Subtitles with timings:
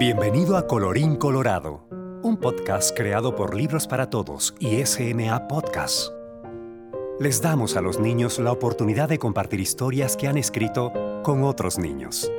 [0.00, 1.86] Bienvenido a Colorín Colorado,
[2.22, 6.10] un podcast creado por Libros para Todos y SMA Podcast.
[7.18, 10.90] Les damos a los niños la oportunidad de compartir historias que han escrito
[11.22, 12.32] con otros niños.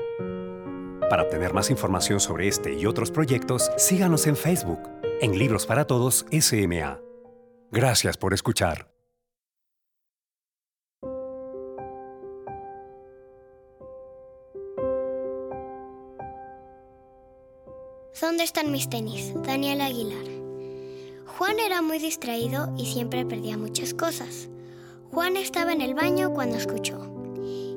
[1.08, 4.80] Para obtener más información sobre este y otros proyectos, síganos en Facebook,
[5.22, 7.00] en Libros para Todos SMA.
[7.70, 8.92] Gracias por escuchar.
[18.20, 19.34] ¿Dónde están mis tenis?
[19.46, 20.26] Daniel Aguilar.
[21.26, 24.50] Juan era muy distraído y siempre perdía muchas cosas.
[25.12, 27.00] Juan estaba en el baño cuando escuchó.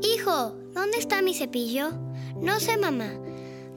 [0.02, 1.92] Hijo, ¿dónde está mi cepillo?
[2.36, 3.12] No sé, mamá.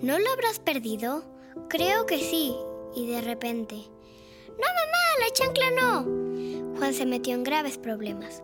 [0.02, 1.24] ¿No lo habrás perdido?
[1.70, 2.54] Creo que sí.
[2.96, 3.76] Y de repente...
[4.50, 6.78] No, mamá, la chancla no.
[6.78, 8.42] Juan se metió en graves problemas.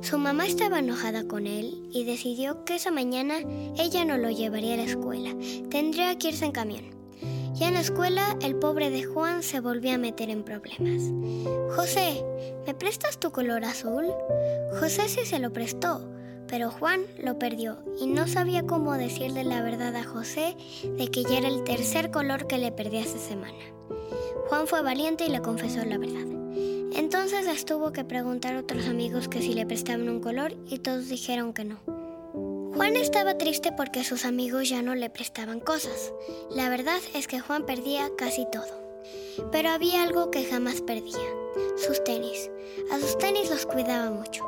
[0.00, 3.40] Su mamá estaba enojada con él y decidió que esa mañana
[3.76, 5.34] ella no lo llevaría a la escuela.
[5.68, 7.03] Tendría que irse en camión.
[7.54, 11.02] Ya en la escuela, el pobre de Juan se volvió a meter en problemas.
[11.76, 12.24] José,
[12.66, 14.06] ¿me prestas tu color azul?
[14.80, 16.10] José sí se lo prestó,
[16.48, 20.56] pero Juan lo perdió y no sabía cómo decirle la verdad a José
[20.98, 23.54] de que ya era el tercer color que le perdí esa semana.
[24.48, 26.26] Juan fue valiente y le confesó la verdad.
[26.96, 30.80] Entonces les tuvo que preguntar a otros amigos que si le prestaban un color y
[30.80, 32.03] todos dijeron que no.
[32.74, 36.12] Juan estaba triste porque sus amigos ya no le prestaban cosas.
[36.50, 38.82] La verdad es que Juan perdía casi todo.
[39.52, 41.28] Pero había algo que jamás perdía,
[41.76, 42.50] sus tenis.
[42.90, 44.44] A sus tenis los cuidaba mucho.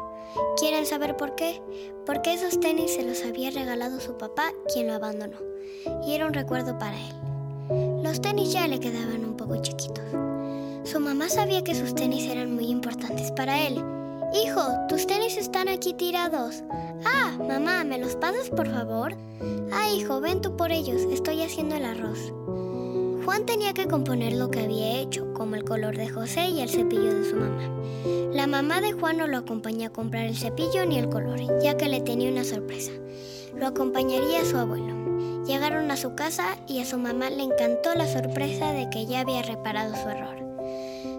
[0.58, 1.62] ¿Quieren saber por qué?
[2.04, 5.38] Porque esos tenis se los había regalado su papá, quien lo abandonó.
[6.04, 8.02] Y era un recuerdo para él.
[8.02, 10.04] Los tenis ya le quedaban un poco chiquitos.
[10.82, 13.95] Su mamá sabía que sus tenis eran muy importantes para él
[14.34, 16.62] Hijo, tus tenis están aquí tirados.
[17.05, 19.14] Ah, mamá, ¿me los pasas por favor?
[19.72, 22.32] Ah, hijo, ven tú por ellos, estoy haciendo el arroz.
[23.24, 26.69] Juan tenía que componer lo que había hecho, como el color de José y el
[26.69, 27.70] cepillo de su mamá.
[28.32, 31.76] La mamá de Juan no lo acompañó a comprar el cepillo ni el color, ya
[31.76, 32.92] que le tenía una sorpresa.
[33.56, 34.94] Lo acompañaría a su abuelo.
[35.47, 39.20] Llegaron a su casa y a su mamá le encantó la sorpresa de que ya
[39.20, 40.46] había reparado su error.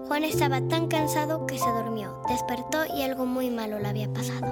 [0.08, 4.48] Juan estaba tan cansado que se durmió, despertó y algo muy malo le había pasado.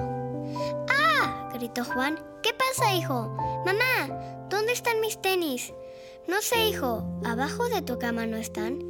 [0.90, 1.50] ¡Ah!
[1.54, 2.18] gritó Juan.
[2.42, 3.34] ¿Qué pasa, hijo?
[3.64, 5.72] Mamá, ¿dónde están mis tenis?
[6.28, 7.04] No sé, hijo.
[7.24, 8.80] ¿Abajo de tu cama no están?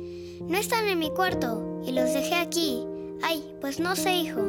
[0.40, 2.84] No están en mi cuarto y los dejé aquí.
[3.22, 4.40] Ay, pues no sé, hijo.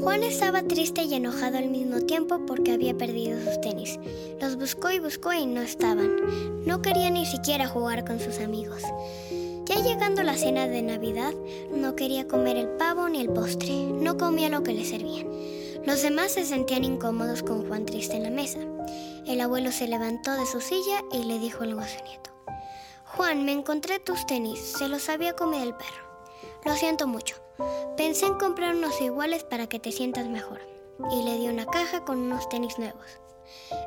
[0.00, 3.96] Juan estaba triste y enojado al mismo tiempo porque había perdido sus tenis.
[4.40, 6.10] Los buscó y buscó y no estaban.
[6.66, 8.82] No quería ni siquiera jugar con sus amigos.
[9.64, 11.32] Ya llegando la cena de Navidad,
[11.70, 15.28] no quería comer el pavo ni el postre, no comía lo que le servían.
[15.86, 18.58] Los demás se sentían incómodos con Juan triste en la mesa.
[19.26, 22.30] El abuelo se levantó de su silla y le dijo algo a su nieto.
[23.04, 26.12] Juan, me encontré tus tenis, se los había comido el perro.
[26.64, 27.36] Lo siento mucho.
[27.96, 30.60] Pensé en comprar unos iguales para que te sientas mejor.
[31.10, 33.20] Y le di una caja con unos tenis nuevos.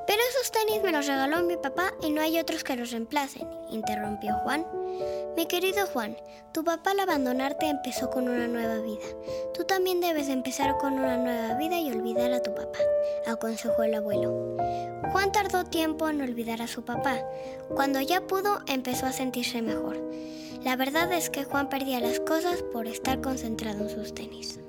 [0.08, 3.48] Pero esos tenis me los regaló mi papá y no hay otros que los reemplacen,
[3.70, 4.66] interrumpió Juan.
[5.36, 6.18] Mi querido Juan,
[6.54, 9.06] tu papá al abandonarte empezó con una nueva vida.
[9.54, 12.80] Tú también debes empezar con una nueva vida y olvidar a tu papá,
[13.28, 14.56] aconsejó el abuelo.
[15.12, 17.20] Juan tardó tiempo en olvidar a su papá.
[17.70, 20.02] Cuando ya pudo, empezó a sentirse mejor.
[20.64, 24.60] La verdad es que Juan perdía las cosas por estar concentrado en sus tenis.